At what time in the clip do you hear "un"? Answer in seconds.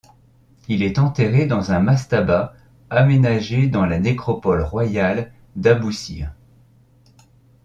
1.73-1.79